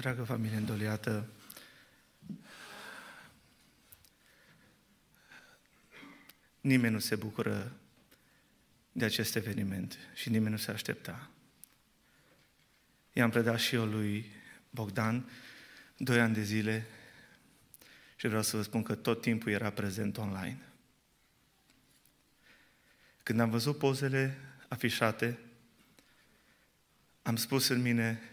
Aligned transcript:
dragă 0.00 0.24
familie 0.24 0.56
îndoliată, 0.56 1.28
nimeni 6.60 6.92
nu 6.92 6.98
se 6.98 7.16
bucură 7.16 7.72
de 8.92 9.04
acest 9.04 9.36
eveniment 9.36 9.98
și 10.14 10.28
nimeni 10.28 10.50
nu 10.50 10.56
se 10.56 10.70
aștepta. 10.70 11.30
I-am 13.12 13.30
predat 13.30 13.58
și 13.58 13.74
eu 13.74 13.84
lui 13.84 14.32
Bogdan 14.70 15.30
doi 15.96 16.20
ani 16.20 16.34
de 16.34 16.42
zile 16.42 16.86
și 18.16 18.26
vreau 18.26 18.42
să 18.42 18.56
vă 18.56 18.62
spun 18.62 18.82
că 18.82 18.94
tot 18.94 19.20
timpul 19.20 19.52
era 19.52 19.70
prezent 19.70 20.16
online. 20.16 20.62
Când 23.22 23.40
am 23.40 23.50
văzut 23.50 23.78
pozele 23.78 24.38
afișate, 24.68 25.38
am 27.22 27.36
spus 27.36 27.68
în 27.68 27.80
mine, 27.80 28.29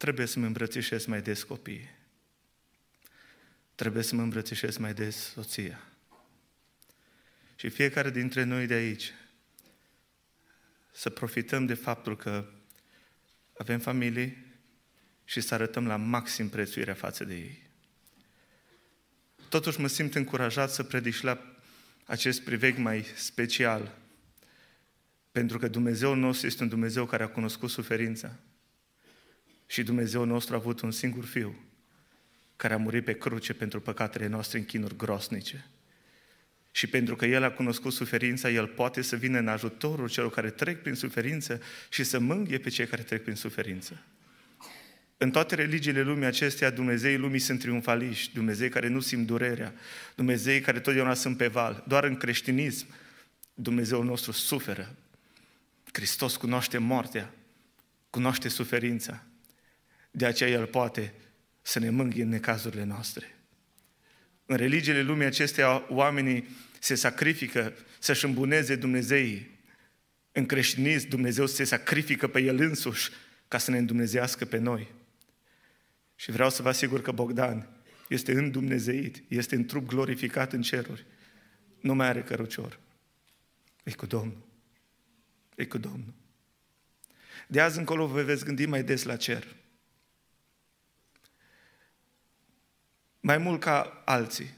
trebuie 0.00 0.26
să 0.26 0.38
mă 0.38 0.46
îmbrățișez 0.46 1.04
mai 1.04 1.22
des 1.22 1.42
copiii. 1.42 1.90
Trebuie 3.74 4.02
să 4.02 4.14
mă 4.14 4.22
îmbrățișez 4.22 4.76
mai 4.76 4.94
des 4.94 5.16
soția. 5.16 5.80
Și 7.56 7.68
fiecare 7.68 8.10
dintre 8.10 8.42
noi 8.42 8.66
de 8.66 8.74
aici 8.74 9.12
să 10.92 11.10
profităm 11.10 11.66
de 11.66 11.74
faptul 11.74 12.16
că 12.16 12.50
avem 13.56 13.78
familii 13.78 14.46
și 15.24 15.40
să 15.40 15.54
arătăm 15.54 15.86
la 15.86 15.96
maxim 15.96 16.48
prețuirea 16.48 16.94
față 16.94 17.24
de 17.24 17.34
ei. 17.34 17.62
Totuși 19.48 19.80
mă 19.80 19.86
simt 19.86 20.14
încurajat 20.14 20.70
să 20.70 20.82
predici 20.82 21.20
la 21.20 21.56
acest 22.04 22.42
priveg 22.42 22.76
mai 22.76 23.04
special, 23.14 23.98
pentru 25.32 25.58
că 25.58 25.68
Dumnezeul 25.68 26.16
nostru 26.16 26.46
este 26.46 26.62
un 26.62 26.68
Dumnezeu 26.68 27.06
care 27.06 27.22
a 27.22 27.28
cunoscut 27.28 27.70
suferința 27.70 28.38
și 29.70 29.82
Dumnezeul 29.82 30.26
nostru 30.26 30.54
a 30.54 30.58
avut 30.58 30.80
un 30.80 30.90
singur 30.90 31.24
fiu 31.24 31.54
care 32.56 32.74
a 32.74 32.76
murit 32.76 33.04
pe 33.04 33.18
cruce 33.18 33.52
pentru 33.52 33.80
păcatele 33.80 34.26
noastre 34.26 34.58
în 34.58 34.64
chinuri 34.64 34.96
grosnice. 34.96 35.66
Și 36.70 36.86
pentru 36.86 37.16
că 37.16 37.26
El 37.26 37.42
a 37.42 37.50
cunoscut 37.50 37.92
suferința, 37.92 38.50
El 38.50 38.66
poate 38.66 39.02
să 39.02 39.16
vină 39.16 39.38
în 39.38 39.48
ajutorul 39.48 40.08
celor 40.08 40.30
care 40.30 40.50
trec 40.50 40.82
prin 40.82 40.94
suferință 40.94 41.60
și 41.88 42.04
să 42.04 42.18
mângâie 42.18 42.58
pe 42.58 42.68
cei 42.68 42.86
care 42.86 43.02
trec 43.02 43.22
prin 43.22 43.34
suferință. 43.34 44.02
În 45.16 45.30
toate 45.30 45.54
religiile 45.54 46.02
lumii 46.02 46.26
acestea, 46.26 46.70
Dumnezeii 46.70 47.16
lumii 47.16 47.38
sunt 47.38 47.60
triumfaliști, 47.60 48.34
Dumnezei 48.34 48.68
care 48.68 48.88
nu 48.88 49.00
simt 49.00 49.26
durerea, 49.26 49.74
Dumnezei 50.14 50.60
care 50.60 50.80
totdeauna 50.80 51.14
sunt 51.14 51.36
pe 51.36 51.46
val. 51.46 51.84
Doar 51.86 52.04
în 52.04 52.16
creștinism, 52.16 52.86
Dumnezeul 53.54 54.04
nostru 54.04 54.32
suferă. 54.32 54.94
Hristos 55.92 56.36
cunoaște 56.36 56.78
moartea, 56.78 57.34
cunoaște 58.10 58.48
suferința. 58.48 59.24
De 60.10 60.26
aceea 60.26 60.50
El 60.50 60.66
poate 60.66 61.14
să 61.62 61.78
ne 61.78 61.90
mângâie 61.90 62.22
în 62.22 62.28
necazurile 62.28 62.84
noastre. 62.84 63.34
În 64.46 64.56
religiile 64.56 65.02
lumii 65.02 65.26
acestea, 65.26 65.86
oamenii 65.88 66.48
se 66.78 66.94
sacrifică 66.94 67.72
să-și 67.98 68.24
îmbuneze 68.24 68.76
Dumnezeii. 68.76 69.58
În 70.32 70.46
creștinism, 70.46 71.08
Dumnezeu 71.08 71.46
se 71.46 71.64
sacrifică 71.64 72.28
pe 72.28 72.40
El 72.40 72.60
însuși 72.60 73.10
ca 73.48 73.58
să 73.58 73.70
ne 73.70 73.78
îndumnezească 73.78 74.44
pe 74.44 74.58
noi. 74.58 74.88
Și 76.16 76.30
vreau 76.30 76.50
să 76.50 76.62
vă 76.62 76.68
asigur 76.68 77.02
că 77.02 77.12
Bogdan 77.12 77.68
este 78.08 78.32
îndumnezeit, 78.32 79.22
este 79.28 79.54
în 79.54 79.64
trup 79.64 79.88
glorificat 79.88 80.52
în 80.52 80.62
ceruri. 80.62 81.06
Nu 81.80 81.94
mai 81.94 82.06
are 82.06 82.22
cărucior. 82.22 82.78
E 83.82 83.92
cu 83.92 84.06
Domnul. 84.06 84.46
E 85.56 85.64
cu 85.64 85.78
Domnul. 85.78 86.14
De 87.46 87.60
azi 87.60 87.78
încolo 87.78 88.06
vă 88.06 88.22
veți 88.22 88.44
gândi 88.44 88.66
mai 88.66 88.82
des 88.82 89.02
la 89.02 89.16
cer. 89.16 89.46
Mai 93.30 93.38
mult 93.38 93.60
ca 93.60 94.02
alții. 94.04 94.54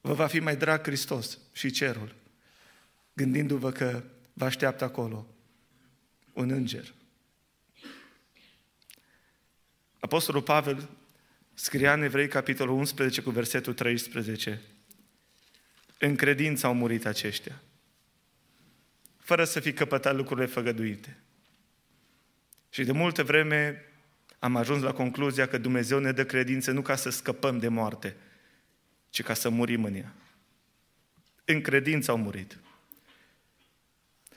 Vă 0.00 0.12
va 0.12 0.26
fi 0.26 0.40
mai 0.40 0.56
drag 0.56 0.82
Hristos 0.82 1.38
și 1.52 1.70
cerul, 1.70 2.14
gândindu-vă 3.12 3.70
că 3.70 4.02
vă 4.32 4.44
așteaptă 4.44 4.84
acolo 4.84 5.26
un 6.32 6.50
înger 6.50 6.94
Apostolul 10.00 10.42
Pavel 10.42 10.88
scria 11.54 11.92
în 11.92 12.02
Evrei, 12.02 12.28
capitolul 12.28 12.74
11, 12.74 13.20
cu 13.22 13.30
versetul 13.30 13.74
13. 13.74 14.60
În 15.98 16.16
credință 16.16 16.66
au 16.66 16.74
murit 16.74 17.06
aceștia, 17.06 17.62
fără 19.16 19.44
să 19.44 19.60
fi 19.60 19.72
căpătat 19.72 20.14
lucrurile 20.14 20.46
făgăduite. 20.46 21.18
Și 22.70 22.84
de 22.84 22.92
multe 22.92 23.22
vreme 23.22 23.87
am 24.38 24.56
ajuns 24.56 24.82
la 24.82 24.92
concluzia 24.92 25.46
că 25.46 25.58
Dumnezeu 25.58 25.98
ne 25.98 26.12
dă 26.12 26.24
credință 26.24 26.70
nu 26.70 26.82
ca 26.82 26.96
să 26.96 27.10
scăpăm 27.10 27.58
de 27.58 27.68
moarte, 27.68 28.16
ci 29.10 29.22
ca 29.22 29.34
să 29.34 29.48
murim 29.48 29.84
în 29.84 29.94
ea. 29.94 30.12
În 31.44 31.60
credință 31.60 32.10
au 32.10 32.16
murit. 32.16 32.58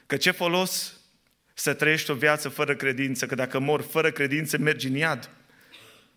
Că 0.06 0.18
ce 0.18 0.32
folos 0.32 1.00
să 1.54 1.74
trăiești 1.74 2.12
o 2.12 2.16
viață 2.16 2.50
fără 2.50 2.76
credință, 2.76 3.26
că 3.26 3.36
dacă 3.36 3.60
mor 3.60 3.82
fără 3.82 4.12
credință 4.12 4.58
mergi 4.58 4.88
în 4.88 4.96
iad. 4.96 5.30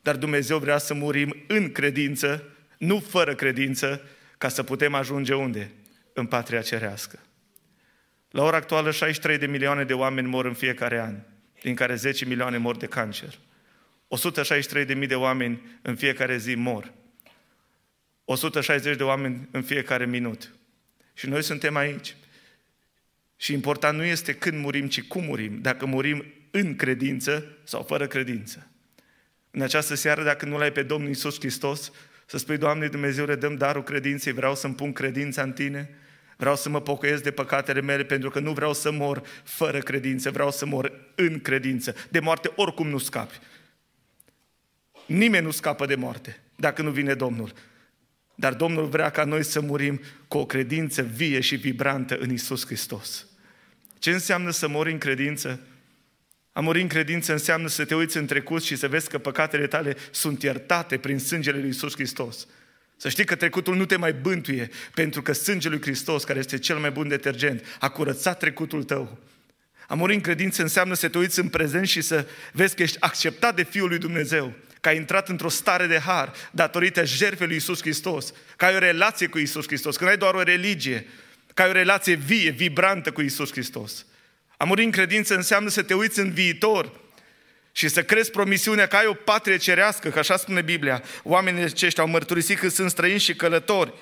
Dar 0.03 0.17
Dumnezeu 0.17 0.59
vrea 0.59 0.79
să 0.79 0.95
murim 0.95 1.45
în 1.47 1.73
credință, 1.73 2.45
nu 2.79 2.99
fără 2.99 3.35
credință, 3.35 4.03
ca 4.39 4.49
să 4.49 4.63
putem 4.63 4.95
ajunge 4.95 5.35
unde? 5.35 5.71
În 6.13 6.27
patria 6.27 6.61
cerească. 6.61 7.19
La 8.31 8.43
ora 8.43 8.57
actuală, 8.57 8.91
63 8.91 9.39
de 9.39 9.47
milioane 9.47 9.85
de 9.85 9.93
oameni 9.93 10.29
mor 10.29 10.45
în 10.45 10.55
fiecare 10.55 11.01
an, 11.01 11.17
din 11.63 11.75
care 11.75 11.95
10 11.95 12.25
milioane 12.25 12.57
mor 12.57 12.77
de 12.77 12.87
cancer. 12.87 13.39
163 14.15 14.85
de 14.85 14.95
mii 14.95 15.07
de 15.07 15.15
oameni 15.15 15.63
în 15.83 15.97
fiecare 15.97 16.37
zi 16.37 16.55
mor. 16.55 16.93
160 18.25 18.97
de 18.97 19.03
oameni 19.03 19.49
în 19.51 19.63
fiecare 19.63 20.07
minut. 20.07 20.55
Și 21.15 21.29
noi 21.29 21.43
suntem 21.43 21.77
aici. 21.77 22.17
Și 23.37 23.53
important 23.53 23.99
nu 23.99 24.05
este 24.05 24.35
când 24.35 24.59
murim, 24.59 24.89
ci 24.89 25.03
cum 25.03 25.25
murim. 25.25 25.61
Dacă 25.61 25.87
murim 25.87 26.25
în 26.51 26.77
credință 26.77 27.59
sau 27.65 27.83
fără 27.83 28.07
credință 28.07 28.69
în 29.55 29.63
această 29.63 29.95
seară, 29.95 30.23
dacă 30.23 30.47
nu 30.47 30.59
l-ai 30.59 30.73
pe 30.73 30.83
Domnul 30.83 31.11
Isus 31.11 31.39
Hristos, 31.39 31.93
să 32.27 32.39
spui, 32.39 32.59
Doamne 32.59 32.87
Dumnezeu, 32.87 33.27
dăm 33.27 33.57
darul 33.57 33.83
credinței, 33.83 34.33
vreau 34.33 34.55
să-mi 34.55 34.75
pun 34.75 34.93
credința 34.93 35.43
în 35.43 35.53
Tine, 35.53 35.91
vreau 36.37 36.57
să 36.57 36.69
mă 36.69 36.81
pocăiesc 36.81 37.23
de 37.23 37.31
păcatele 37.31 37.81
mele, 37.81 38.05
pentru 38.05 38.31
că 38.31 38.41
nu 38.41 38.53
vreau 38.53 38.73
să 38.73 38.93
mor 38.93 39.23
fără 39.45 39.79
credință, 39.79 40.31
vreau 40.31 40.51
să 40.51 40.67
mor 40.67 40.93
în 41.15 41.41
credință. 41.41 41.95
De 42.11 42.21
moarte 42.21 42.51
oricum 42.57 42.89
nu 42.89 42.99
scapi. 42.99 43.39
Nimeni 45.07 45.45
nu 45.45 45.51
scapă 45.51 45.87
de 45.87 45.95
moarte, 45.95 46.41
dacă 46.57 46.83
nu 46.83 46.91
vine 46.91 47.15
Domnul. 47.15 47.53
Dar 48.35 48.55
Domnul 48.55 48.87
vrea 48.87 49.11
ca 49.11 49.25
noi 49.25 49.45
să 49.45 49.61
murim 49.61 50.01
cu 50.29 50.39
o 50.39 50.47
credință 50.47 51.03
vie 51.03 51.41
și 51.41 51.57
vibrantă 51.57 52.17
în 52.17 52.33
Isus 52.33 52.67
Hristos. 52.67 53.27
Ce 53.99 54.11
înseamnă 54.11 54.51
să 54.51 54.69
mori 54.69 54.93
în 54.93 54.99
credință? 54.99 55.61
A 56.53 56.61
muri 56.61 56.81
în 56.81 56.89
credință 56.89 57.33
înseamnă 57.33 57.69
să 57.69 57.85
te 57.85 57.95
uiți 57.95 58.17
în 58.17 58.27
trecut 58.27 58.63
și 58.63 58.77
să 58.77 58.89
vezi 58.89 59.09
că 59.09 59.19
păcatele 59.19 59.67
tale 59.67 59.97
sunt 60.11 60.43
iertate 60.43 60.97
prin 60.99 61.19
sângele 61.19 61.59
lui 61.59 61.67
Iisus 61.67 61.95
Hristos. 61.95 62.47
Să 62.97 63.09
știi 63.09 63.25
că 63.25 63.35
trecutul 63.35 63.77
nu 63.77 63.85
te 63.85 63.97
mai 63.97 64.13
bântuie, 64.13 64.71
pentru 64.95 65.23
că 65.23 65.33
sângele 65.33 65.75
lui 65.75 65.83
Hristos, 65.83 66.25
care 66.25 66.39
este 66.39 66.59
cel 66.59 66.77
mai 66.77 66.91
bun 66.91 67.09
detergent, 67.09 67.65
a 67.81 67.89
curățat 67.89 68.39
trecutul 68.39 68.85
tău. 68.85 69.19
A 69.89 69.95
muri 69.95 70.15
în 70.15 70.21
credință 70.21 70.63
înseamnă 70.63 70.95
să 70.95 71.09
te 71.09 71.19
uiți 71.19 71.39
în 71.39 71.49
prezent 71.49 71.87
și 71.87 72.01
să 72.01 72.27
vezi 72.53 72.75
că 72.75 72.83
ești 72.83 72.97
acceptat 73.01 73.55
de 73.55 73.63
Fiul 73.63 73.89
lui 73.89 73.99
Dumnezeu, 73.99 74.53
că 74.85 74.91
ai 74.91 74.97
intrat 74.97 75.29
într-o 75.29 75.49
stare 75.49 75.87
de 75.87 75.99
har 75.99 76.33
datorită 76.51 77.05
jertfei 77.05 77.47
lui 77.47 77.55
Iisus 77.55 77.81
Hristos, 77.81 78.33
că 78.57 78.65
ai 78.65 78.75
o 78.75 78.79
relație 78.79 79.27
cu 79.27 79.39
Iisus 79.39 79.67
Hristos, 79.67 79.97
că 79.97 80.05
nu 80.05 80.11
ai 80.11 80.17
doar 80.17 80.35
o 80.35 80.43
religie, 80.43 81.07
că 81.55 81.63
ai 81.63 81.69
o 81.69 81.73
relație 81.73 82.15
vie, 82.15 82.51
vibrantă 82.51 83.13
cu 83.13 83.21
Iisus 83.21 83.51
Hristos. 83.51 84.07
A 84.57 84.65
muri 84.65 84.85
în 84.85 84.91
credință 84.91 85.35
înseamnă 85.35 85.69
să 85.69 85.83
te 85.83 85.95
uiți 85.95 86.19
în 86.19 86.33
viitor 86.33 87.01
și 87.73 87.89
să 87.89 88.03
crezi 88.03 88.31
promisiunea 88.31 88.87
că 88.87 88.97
ai 88.97 89.07
o 89.07 89.15
patrie 89.15 89.57
cerească, 89.57 90.09
că 90.09 90.19
așa 90.19 90.37
spune 90.37 90.63
Biblia. 90.63 91.03
Oamenii 91.23 91.63
aceștia 91.63 92.03
au 92.03 92.09
mărturisit 92.09 92.59
că 92.59 92.69
sunt 92.69 92.91
străini 92.91 93.19
și 93.19 93.35
călători 93.35 93.93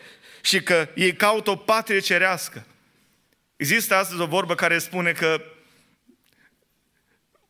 și 0.40 0.62
că 0.62 0.88
ei 0.94 1.14
caută 1.14 1.50
o 1.50 1.56
patrie 1.56 1.98
cerească. 1.98 2.66
Există 3.56 3.94
astăzi 3.94 4.20
o 4.20 4.26
vorbă 4.26 4.54
care 4.54 4.78
spune 4.78 5.12
că 5.12 5.42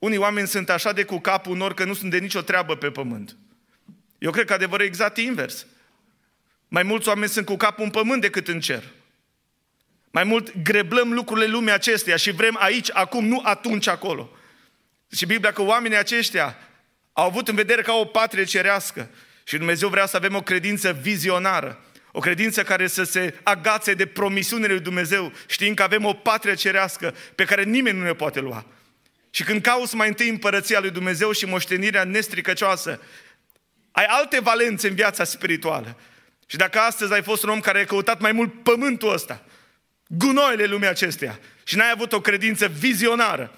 unii 0.02 0.18
oameni 0.18 0.48
sunt 0.48 0.70
așa 0.70 0.92
de 0.92 1.04
cu 1.04 1.18
capul 1.18 1.52
unor 1.52 1.74
că 1.74 1.84
nu 1.84 1.94
sunt 1.94 2.10
de 2.10 2.18
nicio 2.18 2.40
treabă 2.40 2.76
pe 2.76 2.90
pământ. 2.90 3.36
Eu 4.18 4.30
cred 4.30 4.46
că 4.46 4.52
adevărul 4.52 4.84
e 4.84 4.88
exact 4.88 5.16
invers. 5.16 5.66
Mai 6.68 6.82
mulți 6.82 7.08
oameni 7.08 7.30
sunt 7.30 7.46
cu 7.46 7.56
capul 7.56 7.84
în 7.84 7.90
pământ 7.90 8.20
decât 8.20 8.48
în 8.48 8.60
cer. 8.60 8.82
Mai 10.10 10.24
mult 10.24 10.62
greblăm 10.62 11.12
lucrurile 11.12 11.46
lumii 11.46 11.72
acesteia 11.72 12.16
și 12.16 12.30
vrem 12.30 12.56
aici, 12.60 12.88
acum, 12.92 13.26
nu 13.26 13.40
atunci, 13.44 13.86
acolo. 13.86 14.30
Și 15.10 15.26
Biblia 15.26 15.52
că 15.52 15.62
oamenii 15.62 15.96
aceștia 15.96 16.56
au 17.12 17.26
avut 17.26 17.48
în 17.48 17.54
vedere 17.54 17.82
ca 17.82 17.92
o 17.92 18.04
patrie 18.04 18.44
cerească 18.44 19.10
și 19.44 19.56
Dumnezeu 19.56 19.88
vrea 19.88 20.06
să 20.06 20.16
avem 20.16 20.34
o 20.34 20.42
credință 20.42 20.98
vizionară, 21.02 21.84
o 22.12 22.20
credință 22.20 22.62
care 22.62 22.86
să 22.86 23.02
se 23.02 23.34
agațe 23.42 23.94
de 23.94 24.06
promisiunile 24.06 24.72
lui 24.72 24.82
Dumnezeu, 24.82 25.32
știind 25.46 25.76
că 25.76 25.82
avem 25.82 26.04
o 26.04 26.12
patrie 26.12 26.54
cerească 26.54 27.14
pe 27.34 27.44
care 27.44 27.62
nimeni 27.62 27.98
nu 27.98 28.04
ne 28.04 28.14
poate 28.14 28.40
lua. 28.40 28.66
Și 29.34 29.44
când 29.44 29.62
cauți 29.62 29.94
mai 29.94 30.08
întâi 30.08 30.28
împărăția 30.28 30.80
lui 30.80 30.90
Dumnezeu 30.90 31.32
și 31.32 31.44
moștenirea 31.44 32.04
nestricăcioasă, 32.04 33.00
ai 33.92 34.04
alte 34.04 34.40
valențe 34.40 34.88
în 34.88 34.94
viața 34.94 35.24
spirituală. 35.24 35.96
Și 36.46 36.56
dacă 36.56 36.78
astăzi 36.78 37.12
ai 37.12 37.22
fost 37.22 37.42
un 37.42 37.48
om 37.48 37.60
care 37.60 37.80
a 37.80 37.84
căutat 37.84 38.20
mai 38.20 38.32
mult 38.32 38.62
pământul 38.62 39.12
ăsta, 39.12 39.44
gunoile 40.06 40.64
lumii 40.64 40.88
acesteia, 40.88 41.38
și 41.64 41.76
n-ai 41.76 41.90
avut 41.90 42.12
o 42.12 42.20
credință 42.20 42.66
vizionară, 42.66 43.54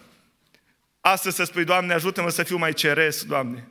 astăzi 1.01 1.37
să 1.37 1.45
spui, 1.45 1.65
Doamne, 1.65 1.93
ajută-mă 1.93 2.31
să 2.31 2.43
fiu 2.43 2.57
mai 2.57 2.73
ceresc, 2.73 3.25
Doamne. 3.25 3.69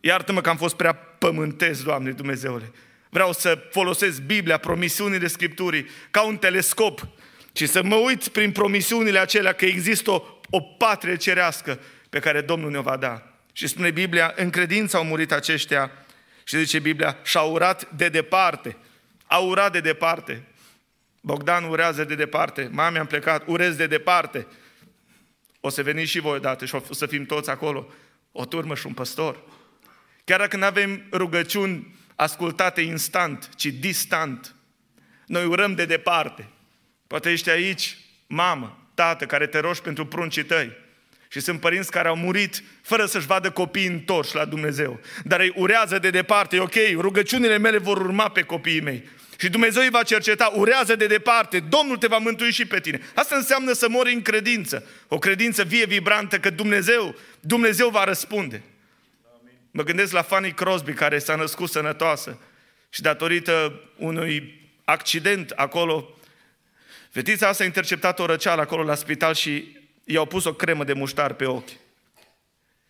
Iartă-mă 0.00 0.40
că 0.40 0.48
am 0.48 0.56
fost 0.56 0.76
prea 0.76 0.92
pământesc, 0.92 1.84
Doamne 1.84 2.10
Dumnezeule. 2.10 2.72
Vreau 3.10 3.32
să 3.32 3.58
folosesc 3.70 4.20
Biblia, 4.20 4.56
promisiunile 4.56 5.26
Scripturii, 5.26 5.86
ca 6.10 6.22
un 6.22 6.36
telescop 6.36 7.08
și 7.52 7.66
să 7.66 7.82
mă 7.82 7.94
uit 7.94 8.28
prin 8.28 8.52
promisiunile 8.52 9.18
acelea 9.18 9.52
că 9.52 9.64
există 9.64 10.10
o, 10.10 10.22
o 10.50 10.60
patrie 10.60 11.16
cerească 11.16 11.80
pe 12.10 12.18
care 12.18 12.40
Domnul 12.40 12.70
ne-o 12.70 12.82
va 12.82 12.96
da. 12.96 13.22
Și 13.52 13.66
spune 13.66 13.90
Biblia, 13.90 14.32
în 14.36 14.50
credință 14.50 14.96
au 14.96 15.04
murit 15.04 15.32
aceștia 15.32 15.90
și 16.44 16.58
zice 16.58 16.78
Biblia, 16.78 17.18
și-au 17.24 17.52
urat 17.52 17.90
de 17.90 18.08
departe. 18.08 18.76
Au 19.26 19.48
urat 19.48 19.72
de 19.72 19.80
departe. 19.80 20.46
Bogdan 21.20 21.64
urează 21.64 22.04
de 22.04 22.14
departe. 22.14 22.68
Mami, 22.72 22.98
am 22.98 23.06
plecat, 23.06 23.42
urez 23.46 23.76
de 23.76 23.86
departe. 23.86 24.46
O 25.60 25.68
să 25.68 25.82
veniți 25.82 26.10
și 26.10 26.20
voi 26.20 26.36
odată 26.36 26.64
și 26.64 26.74
o 26.74 26.92
să 26.92 27.06
fim 27.06 27.24
toți 27.24 27.50
acolo. 27.50 27.88
O 28.32 28.44
turmă 28.44 28.74
și 28.74 28.86
un 28.86 28.92
păstor. 28.92 29.42
Chiar 30.24 30.38
dacă 30.38 30.56
nu 30.56 30.64
avem 30.64 31.06
rugăciuni 31.12 31.96
ascultate 32.16 32.80
instant, 32.80 33.48
ci 33.56 33.66
distant, 33.66 34.54
noi 35.26 35.44
urăm 35.44 35.74
de 35.74 35.84
departe. 35.84 36.48
Poate 37.06 37.30
ești 37.30 37.50
aici, 37.50 37.96
mamă, 38.26 38.77
tată, 38.98 39.26
care 39.26 39.46
te 39.46 39.58
rogi 39.58 39.80
pentru 39.80 40.06
pruncii 40.06 40.44
tăi. 40.44 40.72
Și 41.28 41.40
sunt 41.40 41.60
părinți 41.60 41.90
care 41.90 42.08
au 42.08 42.16
murit 42.16 42.62
fără 42.82 43.06
să-și 43.06 43.26
vadă 43.26 43.50
copiii 43.50 43.86
întorși 43.86 44.34
la 44.34 44.44
Dumnezeu. 44.44 45.00
Dar 45.24 45.40
îi 45.40 45.52
urează 45.56 45.98
de 45.98 46.10
departe, 46.10 46.56
e 46.56 46.60
ok, 46.60 46.74
rugăciunile 46.94 47.58
mele 47.58 47.78
vor 47.78 47.96
urma 47.96 48.28
pe 48.28 48.42
copiii 48.42 48.80
mei. 48.80 49.08
Și 49.40 49.48
Dumnezeu 49.48 49.82
îi 49.82 49.90
va 49.90 50.02
cerceta, 50.02 50.52
urează 50.54 50.96
de 50.96 51.06
departe, 51.06 51.60
Domnul 51.60 51.96
te 51.96 52.06
va 52.06 52.18
mântui 52.18 52.50
și 52.50 52.66
pe 52.66 52.80
tine. 52.80 53.00
Asta 53.14 53.36
înseamnă 53.36 53.72
să 53.72 53.88
mori 53.88 54.12
în 54.12 54.22
credință. 54.22 54.86
O 55.08 55.18
credință 55.18 55.62
vie, 55.62 55.84
vibrantă, 55.84 56.38
că 56.38 56.50
Dumnezeu, 56.50 57.14
Dumnezeu 57.40 57.88
va 57.88 58.04
răspunde. 58.04 58.62
Mă 59.70 59.82
gândesc 59.82 60.12
la 60.12 60.22
Fanny 60.22 60.52
Crosby, 60.52 60.92
care 60.92 61.18
s-a 61.18 61.34
născut 61.34 61.70
sănătoasă 61.70 62.38
și 62.90 63.00
datorită 63.00 63.80
unui 63.96 64.68
accident 64.84 65.50
acolo, 65.50 66.17
fetița 67.10 67.48
asta 67.48 67.62
a 67.62 67.66
interceptat 67.66 68.18
o 68.18 68.26
răceală 68.26 68.60
acolo 68.60 68.82
la 68.82 68.94
spital 68.94 69.34
și 69.34 69.76
i-au 70.04 70.26
pus 70.26 70.44
o 70.44 70.54
cremă 70.54 70.84
de 70.84 70.92
muștar 70.92 71.32
pe 71.32 71.44
ochi. 71.44 71.70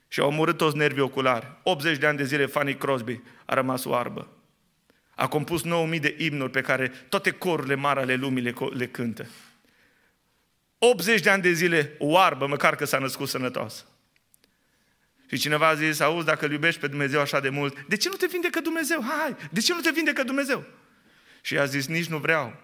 Și 0.09 0.21
au 0.21 0.29
omorât 0.29 0.57
toți 0.57 0.77
nervii 0.77 1.03
oculari. 1.03 1.47
80 1.63 1.99
de 1.99 2.07
ani 2.07 2.17
de 2.17 2.25
zile 2.25 2.47
Fanny 2.47 2.77
Crosby 2.77 3.21
a 3.45 3.55
rămas 3.55 3.85
oarbă. 3.85 4.29
A 5.15 5.29
compus 5.29 5.63
9000 5.63 6.01
de 6.01 6.15
imnuri 6.19 6.51
pe 6.51 6.61
care 6.61 6.89
toate 6.89 7.31
corurile 7.31 7.75
mari 7.75 8.01
ale 8.01 8.15
lumii 8.15 8.43
le, 8.43 8.55
le 8.71 8.87
cântă. 8.87 9.27
80 10.79 11.21
de 11.21 11.31
ani 11.31 11.43
de 11.43 11.53
zile 11.53 11.95
oarbă, 11.99 12.47
măcar 12.47 12.77
că 12.77 12.85
s-a 12.85 12.99
născut 12.99 13.29
sănătoasă. 13.29 13.85
Și 15.31 15.39
cineva 15.39 15.69
a 15.69 15.75
zis, 15.75 16.01
auzi, 16.01 16.27
dacă 16.27 16.45
îl 16.45 16.53
iubești 16.53 16.81
pe 16.81 16.87
Dumnezeu 16.87 17.21
așa 17.21 17.41
de 17.41 17.49
mult, 17.49 17.85
de 17.89 17.97
ce 17.97 18.09
nu 18.09 18.15
te 18.15 18.27
vindecă 18.27 18.61
Dumnezeu? 18.61 19.03
Hai, 19.03 19.37
de 19.51 19.61
ce 19.61 19.73
nu 19.73 19.81
te 19.81 19.91
vindecă 19.91 20.23
Dumnezeu? 20.23 20.65
Și 21.41 21.59
a 21.59 21.65
zis, 21.65 21.87
nici 21.87 22.07
nu 22.07 22.19
vreau. 22.19 22.57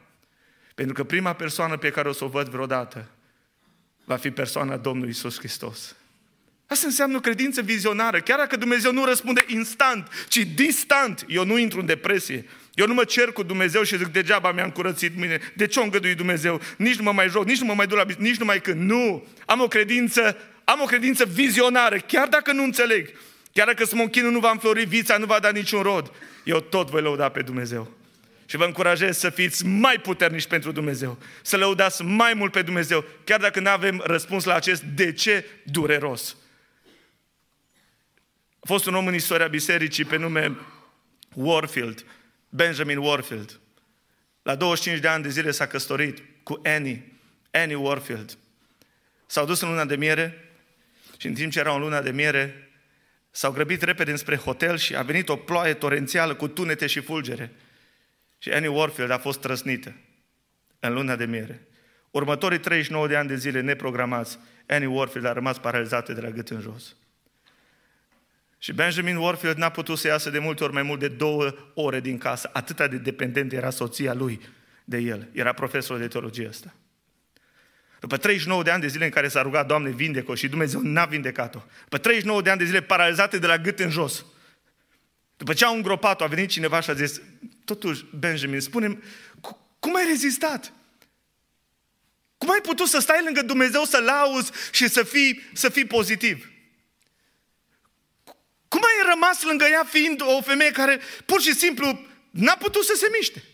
Pentru 0.75 0.95
că 0.95 1.05
prima 1.05 1.33
persoană 1.33 1.77
pe 1.77 1.91
care 1.91 2.09
o 2.09 2.13
să 2.13 2.25
o 2.25 2.29
văd 2.29 2.49
vreodată 2.49 3.09
va 4.05 4.17
fi 4.17 4.31
persoana 4.31 4.77
Domnului 4.77 5.11
Isus 5.11 5.39
Hristos. 5.39 5.97
Asta 6.67 6.87
înseamnă 6.87 7.17
o 7.17 7.21
credință 7.21 7.63
vizionară. 7.63 8.21
Chiar 8.21 8.39
dacă 8.39 8.57
Dumnezeu 8.57 8.93
nu 8.93 9.05
răspunde 9.05 9.45
instant, 9.47 10.27
ci 10.29 10.39
distant, 10.39 11.25
eu 11.29 11.45
nu 11.45 11.59
intru 11.59 11.81
în 11.81 11.87
depresie. 11.87 12.47
Eu 12.75 12.87
nu 12.87 12.95
mă 12.95 13.05
cer 13.05 13.33
cu 13.33 13.43
Dumnezeu 13.43 13.83
și 13.83 13.97
zic, 13.97 14.07
degeaba 14.07 14.53
mi-am 14.53 14.71
curățit 14.71 15.17
mine. 15.17 15.41
De 15.57 15.67
ce 15.67 15.81
o 15.81 15.83
îngădui 15.83 16.15
Dumnezeu? 16.15 16.61
Nici 16.77 16.97
nu 16.97 17.03
mă 17.03 17.13
mai 17.13 17.29
joc, 17.29 17.45
nici 17.45 17.61
nu 17.61 17.67
mă 17.67 17.75
mai 17.75 17.87
duc 17.87 17.99
la 17.99 18.05
nici 18.19 18.37
nu 18.37 18.45
mai 18.45 18.61
când. 18.61 18.81
Nu! 18.81 19.27
Am 19.47 19.61
o 19.61 19.69
credință, 19.69 20.37
am 20.65 20.81
o 20.81 20.85
credință 20.85 21.25
vizionară, 21.25 21.97
chiar 21.97 22.29
dacă 22.29 22.53
nu 22.53 22.63
înțeleg. 22.63 23.09
Chiar 23.53 23.67
dacă 23.67 23.85
smonchinul 23.85 24.31
nu 24.33 24.39
va 24.39 24.51
înflori, 24.51 24.85
vița 24.85 25.17
nu 25.17 25.27
va 25.27 25.39
da 25.39 25.51
niciun 25.51 25.83
rod. 25.83 26.13
Eu 26.45 26.61
tot 26.61 26.91
voi 26.91 27.03
lăuda 27.03 27.29
pe 27.29 27.43
Dumnezeu. 27.43 27.93
Și 28.47 28.57
vă 28.57 28.65
încurajez 28.65 29.19
să 29.19 29.31
fiți 29.31 29.67
mai 29.67 29.99
puternici 29.99 30.47
pentru 30.47 30.73
Dumnezeu. 30.73 31.19
Să 31.43 31.57
lăudați 31.57 32.03
mai 32.03 32.35
mult 32.35 32.53
pe 32.53 32.63
Dumnezeu, 32.63 33.05
chiar 33.25 33.41
dacă 33.41 33.61
nu 33.61 33.69
avem 33.69 34.03
răspuns 34.05 34.45
la 34.45 34.55
acest 34.55 34.83
de 34.83 35.13
ce 35.13 35.45
dureros. 35.65 36.37
A 38.61 38.67
fost 38.67 38.87
un 38.87 38.95
om 38.95 39.07
în 39.07 39.15
istoria 39.15 39.47
bisericii 39.47 40.05
pe 40.05 40.17
nume 40.17 40.57
Warfield, 41.35 42.05
Benjamin 42.49 42.99
Warfield. 42.99 43.61
La 44.43 44.55
25 44.55 45.01
de 45.01 45.09
ani 45.09 45.23
de 45.23 45.29
zile 45.29 45.51
s-a 45.51 45.67
căsătorit 45.67 46.23
cu 46.43 46.61
Annie, 46.65 47.13
Annie 47.51 47.77
Warfield. 47.77 48.39
S-au 49.27 49.47
dus 49.47 49.61
în 49.61 49.69
luna 49.69 49.85
de 49.85 49.97
miere 49.97 50.51
și 51.17 51.27
în 51.27 51.35
timp 51.35 51.53
ce 51.53 51.59
erau 51.59 51.75
în 51.75 51.81
luna 51.81 52.01
de 52.01 52.11
miere, 52.11 52.71
s-au 53.31 53.53
grăbit 53.53 53.83
repede 53.83 54.11
înspre 54.11 54.37
hotel 54.37 54.79
și 54.79 54.97
a 54.97 55.03
venit 55.03 55.29
o 55.29 55.37
ploaie 55.37 55.75
torențială 55.75 56.35
cu 56.35 56.49
tunete 56.49 56.87
și 56.87 57.01
fulgere. 57.01 57.53
Și 58.45 58.51
Annie 58.51 58.69
Warfield 58.69 59.11
a 59.11 59.19
fost 59.19 59.41
trăsnită 59.41 59.95
în 60.81 60.93
luna 60.93 61.17
de 61.17 61.25
miere. 61.25 61.67
Următorii 62.11 62.59
39 62.59 63.07
de 63.07 63.17
ani 63.17 63.29
de 63.29 63.37
zile 63.37 63.61
neprogramați, 63.61 64.39
Annie 64.69 64.89
Warfield 64.89 65.27
a 65.27 65.33
rămas 65.33 65.59
paralizată 65.59 66.13
de 66.13 66.21
la 66.21 66.31
gât 66.31 66.51
în 66.51 66.61
jos. 66.61 66.97
Și 68.59 68.73
Benjamin 68.73 69.17
Warfield 69.17 69.57
n-a 69.57 69.69
putut 69.69 69.99
să 69.99 70.07
iasă 70.07 70.31
de 70.31 70.39
multe 70.39 70.65
ori 70.65 70.73
mai 70.73 70.83
mult 70.83 71.01
de 71.01 71.09
două 71.09 71.55
ore 71.75 72.01
din 72.01 72.19
casă. 72.19 72.51
Atâta 72.53 72.87
de 72.87 72.97
dependent 72.97 73.53
era 73.53 73.71
soția 73.71 74.15
lui 74.15 74.41
de 74.85 74.99
el. 74.99 75.29
Era 75.33 75.53
profesor 75.53 75.99
de 75.99 76.09
teologie 76.09 76.49
ăsta. 76.49 76.75
După 78.01 78.17
39 78.17 78.63
de 78.63 78.71
ani 78.71 78.81
de 78.81 78.89
zile 78.89 79.05
în 79.05 79.11
care 79.11 79.29
s-a 79.29 79.43
rugat, 79.43 79.67
Doamne, 79.67 79.91
vindecă 79.91 80.35
și 80.35 80.49
Dumnezeu 80.49 80.81
n-a 80.81 81.05
vindecat-o. 81.05 81.63
După 81.83 81.99
39 81.99 82.43
de 82.43 82.51
ani 82.51 82.59
de 82.59 82.65
zile 82.65 82.81
paralizate 82.81 83.39
de 83.39 83.47
la 83.47 83.59
gât 83.59 83.79
în 83.79 83.91
jos. 83.91 84.25
După 85.45 85.57
ce 85.57 85.65
au 85.65 85.75
îngropat-o, 85.75 86.25
a 86.25 86.27
venit 86.27 86.51
cineva 86.51 86.81
și 86.81 86.91
a 86.91 86.95
zis, 86.95 87.21
totuși, 87.65 88.05
Benjamin, 88.19 88.61
spune 88.61 88.99
cum 89.79 89.97
ai 89.97 90.05
rezistat? 90.05 90.73
Cum 92.39 92.51
ai 92.51 92.61
putut 92.61 92.87
să 92.87 92.99
stai 92.99 93.23
lângă 93.25 93.43
Dumnezeu, 93.43 93.85
să 93.85 93.99
lauzi 93.99 94.51
și 94.73 94.89
să 94.89 95.03
fii, 95.03 95.43
să 95.53 95.69
fii 95.69 95.87
pozitiv? 95.87 96.53
Cum 98.69 98.81
ai 98.83 99.11
rămas 99.11 99.43
lângă 99.43 99.65
ea 99.65 99.85
fiind 99.85 100.23
o 100.37 100.43
femeie 100.43 100.71
care 100.71 101.01
pur 101.25 101.41
și 101.41 101.55
simplu 101.55 102.07
n-a 102.31 102.57
putut 102.57 102.85
să 102.85 102.95
se 102.97 103.07
miște? 103.17 103.45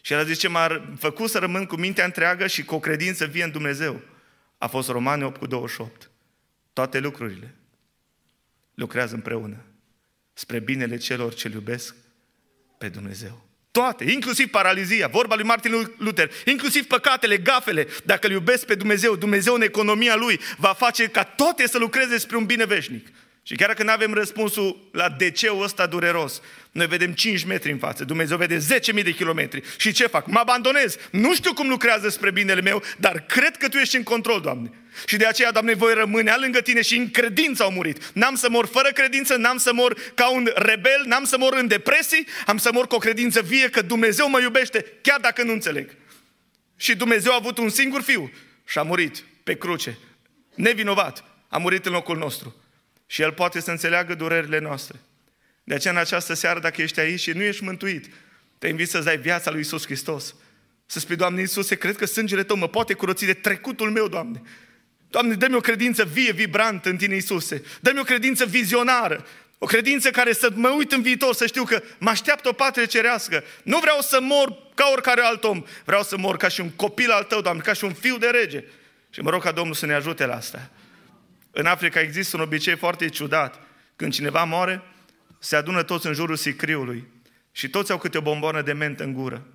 Și 0.00 0.12
el 0.12 0.18
a 0.18 0.24
zis 0.24 0.38
ce 0.38 0.48
m-a 0.48 0.94
făcut 0.98 1.30
să 1.30 1.38
rămân 1.38 1.66
cu 1.66 1.76
mintea 1.76 2.04
întreagă 2.04 2.46
și 2.46 2.64
cu 2.64 2.74
o 2.74 2.80
credință 2.80 3.26
vie 3.26 3.44
în 3.44 3.50
Dumnezeu. 3.50 4.00
A 4.58 4.66
fost 4.66 4.88
Romane 4.88 5.24
8 5.24 5.38
cu 5.38 5.46
28. 5.46 6.10
Toate 6.72 6.98
lucrurile 6.98 7.54
lucrează 8.74 9.14
împreună 9.14 9.64
spre 10.32 10.58
binele 10.58 10.96
celor 10.96 11.34
ce 11.34 11.50
iubesc 11.54 11.94
pe 12.78 12.88
Dumnezeu. 12.88 13.50
Toate, 13.70 14.04
inclusiv 14.10 14.46
paralizia, 14.46 15.06
vorba 15.06 15.34
lui 15.34 15.44
Martin 15.44 15.94
Luther, 15.98 16.30
inclusiv 16.44 16.86
păcatele, 16.86 17.36
gafele, 17.36 17.86
dacă 18.04 18.26
îl 18.26 18.32
iubesc 18.32 18.66
pe 18.66 18.74
Dumnezeu, 18.74 19.16
Dumnezeu 19.16 19.54
în 19.54 19.62
economia 19.62 20.16
lui 20.16 20.40
va 20.56 20.72
face 20.72 21.06
ca 21.06 21.24
toate 21.24 21.66
să 21.66 21.78
lucreze 21.78 22.18
spre 22.18 22.36
un 22.36 22.44
bine 22.44 22.64
veșnic. 22.64 23.08
Și 23.44 23.54
chiar 23.54 23.68
dacă 23.68 23.82
nu 23.82 23.90
avem 23.90 24.14
răspunsul 24.14 24.88
la 24.92 25.08
de 25.08 25.30
ce 25.30 25.50
ăsta 25.52 25.86
dureros, 25.86 26.40
noi 26.70 26.86
vedem 26.86 27.12
5 27.12 27.44
metri 27.44 27.70
în 27.70 27.78
față, 27.78 28.04
Dumnezeu 28.04 28.36
vede 28.36 28.58
10.000 28.58 29.02
de 29.02 29.12
kilometri. 29.12 29.62
Și 29.76 29.92
ce 29.92 30.06
fac? 30.06 30.26
Mă 30.26 30.38
abandonez. 30.38 30.96
Nu 31.10 31.34
știu 31.34 31.52
cum 31.52 31.68
lucrează 31.68 32.08
spre 32.08 32.30
binele 32.30 32.60
meu, 32.60 32.82
dar 32.98 33.24
cred 33.28 33.56
că 33.56 33.68
Tu 33.68 33.76
ești 33.76 33.96
în 33.96 34.02
control, 34.02 34.40
Doamne. 34.40 34.70
Și 35.06 35.16
de 35.16 35.26
aceea, 35.26 35.52
Doamne, 35.52 35.74
voi 35.74 35.94
rămâne 35.94 36.34
lângă 36.40 36.60
Tine 36.60 36.82
și 36.82 36.96
în 36.96 37.10
credință 37.10 37.62
au 37.62 37.70
murit. 37.70 38.10
N-am 38.14 38.34
să 38.34 38.48
mor 38.50 38.66
fără 38.66 38.88
credință, 38.88 39.36
n-am 39.36 39.56
să 39.56 39.72
mor 39.72 39.96
ca 40.14 40.30
un 40.30 40.50
rebel, 40.54 41.02
n-am 41.04 41.24
să 41.24 41.38
mor 41.38 41.54
în 41.54 41.66
depresii, 41.66 42.26
am 42.46 42.56
să 42.56 42.70
mor 42.72 42.86
cu 42.86 42.94
o 42.94 42.98
credință 42.98 43.40
vie 43.40 43.68
că 43.68 43.82
Dumnezeu 43.82 44.28
mă 44.28 44.40
iubește, 44.40 44.84
chiar 45.00 45.20
dacă 45.20 45.42
nu 45.42 45.52
înțeleg. 45.52 45.96
Și 46.76 46.96
Dumnezeu 46.96 47.32
a 47.32 47.36
avut 47.38 47.58
un 47.58 47.68
singur 47.68 48.02
fiu 48.02 48.32
și 48.64 48.78
a 48.78 48.82
murit 48.82 49.24
pe 49.44 49.56
cruce, 49.56 49.98
nevinovat, 50.54 51.24
a 51.48 51.58
murit 51.58 51.86
în 51.86 51.92
locul 51.92 52.16
nostru. 52.16 52.61
Și 53.12 53.22
El 53.22 53.32
poate 53.32 53.60
să 53.60 53.70
înțeleagă 53.70 54.14
durerile 54.14 54.58
noastre. 54.58 54.98
De 55.64 55.74
aceea, 55.74 55.92
în 55.92 55.98
această 55.98 56.34
seară, 56.34 56.60
dacă 56.60 56.82
ești 56.82 57.00
aici 57.00 57.20
și 57.20 57.30
nu 57.30 57.42
ești 57.42 57.64
mântuit, 57.64 58.12
te 58.58 58.68
invit 58.68 58.88
să-ți 58.88 59.04
dai 59.04 59.16
viața 59.16 59.50
lui 59.50 59.60
Isus 59.60 59.84
Hristos. 59.84 60.34
Să 60.86 60.98
spui, 60.98 61.16
Doamne 61.16 61.40
Iisuse, 61.40 61.74
cred 61.74 61.96
că 61.96 62.06
sângele 62.06 62.42
Tău 62.42 62.56
mă 62.56 62.68
poate 62.68 62.94
curăți 62.94 63.24
de 63.24 63.32
trecutul 63.32 63.90
meu, 63.90 64.08
Doamne. 64.08 64.42
Doamne, 65.10 65.34
dă-mi 65.34 65.54
o 65.54 65.60
credință 65.60 66.04
vie, 66.04 66.32
vibrantă 66.32 66.88
în 66.88 66.96
Tine, 66.96 67.14
Iisuse. 67.14 67.62
Dă-mi 67.80 67.98
o 67.98 68.02
credință 68.02 68.44
vizionară. 68.44 69.26
O 69.58 69.66
credință 69.66 70.10
care 70.10 70.32
să 70.32 70.50
mă 70.54 70.68
uit 70.68 70.92
în 70.92 71.02
viitor, 71.02 71.34
să 71.34 71.46
știu 71.46 71.64
că 71.64 71.82
mă 71.98 72.10
așteaptă 72.10 72.48
o 72.48 72.52
patrie 72.52 72.86
cerească. 72.86 73.44
Nu 73.62 73.78
vreau 73.78 74.00
să 74.00 74.18
mor 74.20 74.56
ca 74.74 74.88
oricare 74.92 75.20
alt 75.20 75.44
om. 75.44 75.64
Vreau 75.84 76.02
să 76.02 76.16
mor 76.16 76.36
ca 76.36 76.48
și 76.48 76.60
un 76.60 76.70
copil 76.70 77.10
al 77.10 77.24
Tău, 77.24 77.40
Doamne, 77.40 77.62
ca 77.62 77.72
și 77.72 77.84
un 77.84 77.92
fiu 77.92 78.18
de 78.18 78.26
rege. 78.26 78.64
Și 79.10 79.20
mă 79.20 79.30
rog 79.30 79.42
ca 79.42 79.52
Domnul 79.52 79.74
să 79.74 79.86
ne 79.86 79.94
ajute 79.94 80.26
la 80.26 80.34
asta. 80.34 80.70
În 81.54 81.66
Africa 81.66 82.00
există 82.00 82.36
un 82.36 82.42
obicei 82.42 82.76
foarte 82.76 83.08
ciudat. 83.08 83.60
Când 83.96 84.12
cineva 84.12 84.44
moare, 84.44 84.82
se 85.38 85.56
adună 85.56 85.82
toți 85.82 86.06
în 86.06 86.12
jurul 86.12 86.36
sicriului 86.36 87.08
și 87.52 87.68
toți 87.68 87.92
au 87.92 87.98
câte 87.98 88.18
o 88.18 88.20
bomboană 88.20 88.62
de 88.62 88.72
mentă 88.72 89.02
în 89.02 89.12
gură. 89.12 89.46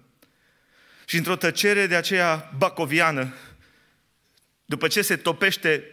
Și 1.06 1.18
într-o 1.18 1.36
tăcere 1.36 1.88
de 1.88 1.96
aceea 1.96 2.51
bacoviană, 2.58 3.34
după 4.66 4.88
ce 4.88 5.01
se 5.01 5.16
topește 5.16 5.84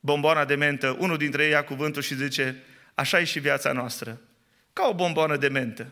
bomboana 0.00 0.44
de 0.44 0.54
mentă, 0.54 0.96
unul 0.98 1.16
dintre 1.16 1.44
ei 1.44 1.50
ia 1.50 1.64
cuvântul 1.64 2.02
și 2.02 2.14
zice, 2.14 2.62
așa 2.94 3.20
e 3.20 3.24
și 3.24 3.38
viața 3.38 3.72
noastră, 3.72 4.20
ca 4.72 4.88
o 4.88 4.94
bomboană 4.94 5.36
de 5.36 5.48
mentă. 5.48 5.86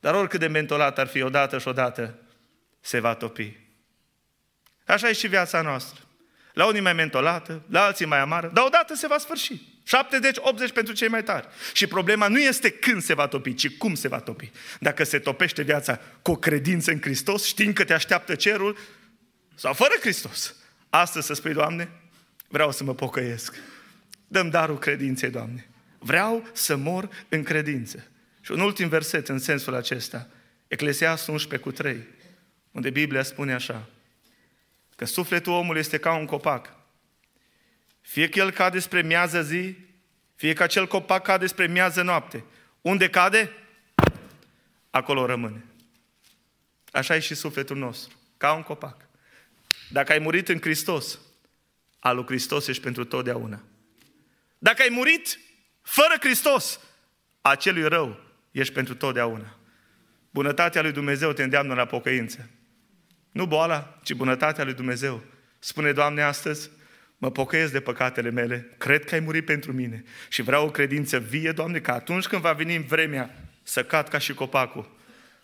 Dar 0.00 0.14
oricât 0.14 0.40
de 0.40 0.46
mentolat 0.46 0.98
ar 0.98 1.06
fi 1.06 1.22
odată 1.22 1.58
și 1.58 1.68
odată, 1.68 2.18
se 2.80 3.00
va 3.00 3.14
topi. 3.14 3.56
Așa 4.86 5.08
e 5.08 5.12
și 5.12 5.26
viața 5.26 5.62
noastră. 5.62 6.00
La 6.52 6.66
unii 6.66 6.80
mai 6.80 6.92
mentolată, 6.92 7.62
la 7.68 7.82
alții 7.82 8.06
mai 8.06 8.18
amară, 8.18 8.50
dar 8.54 8.64
odată 8.64 8.94
se 8.94 9.06
va 9.06 9.18
sfârși. 9.18 9.54
70-80 9.54 10.72
pentru 10.74 10.94
cei 10.94 11.08
mai 11.08 11.22
tari. 11.22 11.48
Și 11.72 11.86
problema 11.86 12.28
nu 12.28 12.40
este 12.40 12.70
când 12.70 13.02
se 13.02 13.14
va 13.14 13.26
topi, 13.26 13.54
ci 13.54 13.76
cum 13.76 13.94
se 13.94 14.08
va 14.08 14.20
topi. 14.20 14.50
Dacă 14.80 15.04
se 15.04 15.18
topește 15.18 15.62
viața 15.62 16.00
cu 16.22 16.30
o 16.30 16.36
credință 16.36 16.90
în 16.90 17.00
Hristos, 17.00 17.46
știind 17.46 17.74
că 17.74 17.84
te 17.84 17.94
așteaptă 17.94 18.34
cerul, 18.34 18.76
sau 19.54 19.72
fără 19.72 19.92
Hristos. 20.00 20.54
Astăzi 20.90 21.26
să 21.26 21.34
spui, 21.34 21.52
Doamne, 21.52 21.90
vreau 22.48 22.72
să 22.72 22.84
mă 22.84 22.94
pocăiesc. 22.94 23.56
Dăm 24.28 24.50
darul 24.50 24.78
credinței, 24.78 25.30
Doamne. 25.30 25.68
Vreau 25.98 26.48
să 26.52 26.76
mor 26.76 27.08
în 27.28 27.42
credință. 27.42 28.06
Și 28.40 28.52
un 28.52 28.60
ultim 28.60 28.88
verset 28.88 29.28
în 29.28 29.38
sensul 29.38 29.74
acesta, 29.74 30.28
Eclesiastul 30.68 31.32
11 31.32 31.68
cu 31.68 31.74
3, 31.74 32.06
unde 32.72 32.90
Biblia 32.90 33.22
spune 33.22 33.54
așa, 33.54 33.88
că 35.00 35.06
sufletul 35.06 35.52
omului 35.52 35.80
este 35.80 35.98
ca 35.98 36.14
un 36.14 36.26
copac. 36.26 36.76
Fie 38.00 38.28
că 38.28 38.38
el 38.38 38.50
cade 38.50 38.78
spre 38.78 39.02
miază 39.02 39.42
zi, 39.42 39.76
fie 40.34 40.52
că 40.52 40.62
acel 40.62 40.86
copac 40.86 41.22
cade 41.22 41.46
spre 41.46 41.66
miază 41.66 42.02
noapte. 42.02 42.44
Unde 42.80 43.10
cade? 43.10 43.52
Acolo 44.90 45.26
rămâne. 45.26 45.64
Așa 46.92 47.14
e 47.14 47.18
și 47.18 47.34
sufletul 47.34 47.76
nostru, 47.76 48.16
ca 48.36 48.52
un 48.52 48.62
copac. 48.62 49.08
Dacă 49.90 50.12
ai 50.12 50.18
murit 50.18 50.48
în 50.48 50.60
Hristos, 50.60 51.18
al 51.98 52.16
lui 52.16 52.26
Hristos 52.26 52.66
ești 52.66 52.82
pentru 52.82 53.04
totdeauna. 53.04 53.62
Dacă 54.58 54.82
ai 54.82 54.88
murit 54.90 55.38
fără 55.82 56.14
Hristos, 56.20 56.80
acelui 57.40 57.88
rău 57.88 58.20
ești 58.50 58.72
pentru 58.72 58.94
totdeauna. 58.94 59.58
Bunătatea 60.30 60.82
lui 60.82 60.92
Dumnezeu 60.92 61.32
te 61.32 61.42
îndeamnă 61.42 61.74
la 61.74 61.84
pocăință. 61.84 62.50
Nu 63.30 63.46
boala, 63.46 63.98
ci 64.02 64.14
bunătatea 64.14 64.64
lui 64.64 64.74
Dumnezeu. 64.74 65.22
Spune, 65.58 65.92
Doamne, 65.92 66.22
astăzi, 66.22 66.70
mă 67.18 67.30
pocăiesc 67.30 67.72
de 67.72 67.80
păcatele 67.80 68.30
mele, 68.30 68.74
cred 68.78 69.04
că 69.04 69.14
ai 69.14 69.20
murit 69.20 69.44
pentru 69.44 69.72
mine 69.72 70.04
și 70.28 70.42
vreau 70.42 70.66
o 70.66 70.70
credință 70.70 71.18
vie, 71.18 71.52
Doamne, 71.52 71.78
că 71.78 71.90
atunci 71.90 72.26
când 72.26 72.42
va 72.42 72.52
veni 72.52 72.78
vremea 72.78 73.36
să 73.62 73.84
cad 73.84 74.08
ca 74.08 74.18
și 74.18 74.34
copacul, 74.34 74.96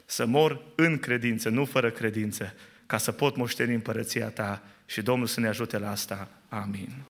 să 0.05 0.26
mor 0.26 0.62
în 0.76 0.99
credință, 0.99 1.49
nu 1.49 1.64
fără 1.64 1.90
credință, 1.90 2.55
ca 2.87 2.99
să 2.99 3.12
pot 3.12 3.37
moșteni 3.37 3.75
împărăția 3.75 4.28
Ta 4.28 4.62
și 4.87 5.02
Domnul 5.02 5.26
să 5.26 5.40
ne 5.40 5.49
ajute 5.49 5.78
la 5.78 5.90
asta. 5.90 6.28
Amin. 6.49 7.05